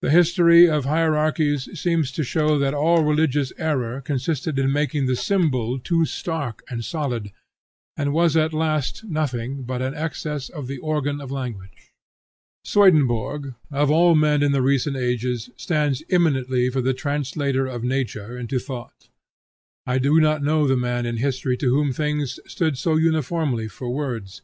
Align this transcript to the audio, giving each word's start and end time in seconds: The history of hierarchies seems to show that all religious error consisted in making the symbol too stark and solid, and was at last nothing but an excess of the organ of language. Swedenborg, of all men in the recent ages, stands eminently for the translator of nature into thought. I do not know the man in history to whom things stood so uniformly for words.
The 0.00 0.10
history 0.10 0.68
of 0.68 0.86
hierarchies 0.86 1.78
seems 1.78 2.10
to 2.18 2.24
show 2.24 2.58
that 2.58 2.74
all 2.74 3.04
religious 3.04 3.52
error 3.56 4.00
consisted 4.00 4.58
in 4.58 4.72
making 4.72 5.06
the 5.06 5.14
symbol 5.14 5.78
too 5.78 6.04
stark 6.04 6.64
and 6.68 6.84
solid, 6.84 7.30
and 7.96 8.12
was 8.12 8.36
at 8.36 8.52
last 8.52 9.04
nothing 9.04 9.62
but 9.62 9.80
an 9.80 9.94
excess 9.94 10.48
of 10.48 10.66
the 10.66 10.78
organ 10.78 11.20
of 11.20 11.30
language. 11.30 11.92
Swedenborg, 12.64 13.54
of 13.70 13.88
all 13.88 14.16
men 14.16 14.42
in 14.42 14.50
the 14.50 14.62
recent 14.62 14.96
ages, 14.96 15.48
stands 15.56 16.02
eminently 16.10 16.68
for 16.68 16.80
the 16.80 16.92
translator 16.92 17.68
of 17.68 17.84
nature 17.84 18.36
into 18.36 18.58
thought. 18.58 19.06
I 19.86 19.98
do 20.00 20.18
not 20.18 20.42
know 20.42 20.66
the 20.66 20.76
man 20.76 21.06
in 21.06 21.18
history 21.18 21.56
to 21.58 21.70
whom 21.72 21.92
things 21.92 22.40
stood 22.48 22.76
so 22.76 22.96
uniformly 22.96 23.68
for 23.68 23.88
words. 23.88 24.42